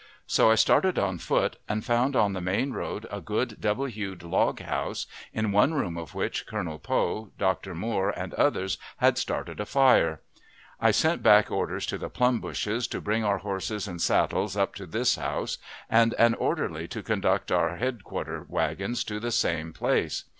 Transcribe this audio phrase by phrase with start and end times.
[0.25, 4.23] So I started on foot, and found on the main road a good double hewed
[4.23, 7.75] log house, in one room of which Colonel Poe, Dr.
[7.75, 10.19] Moore, and others, had started a fire.
[10.79, 14.73] I sent back orders to the "plum bushes" to bring our horses and saddles up
[14.73, 20.23] to this house, and an orderly to conduct our headquarter wagons to the same place.